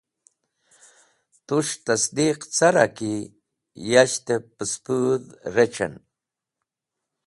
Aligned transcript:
Tus̃h 1.47 1.75
tasdiq 1.85 2.39
cara 2.55 2.85
ki 2.97 3.13
yashtẽb 3.91 4.43
pẽspodh 4.57 5.29
rec̃hẽn? 5.55 5.95